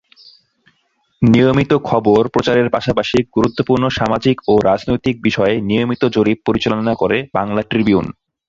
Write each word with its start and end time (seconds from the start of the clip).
নিয়মিত 1.21 1.71
খবর 1.89 2.21
প্রচারের 2.33 2.67
পাশাপাশি 2.69 3.17
গুরুত্বপূর্ণ 3.35 3.83
সামাজিক 3.99 4.37
ও 4.47 4.63
রাজনৈতিক 4.69 5.15
বিষয়ে 5.27 5.55
নিয়মিত 5.69 6.03
জরিপ 6.15 6.37
পরিচালনা 6.47 6.93
করে 7.01 7.17
বাংলা 7.37 7.61
ট্রিবিউন। 7.63 8.05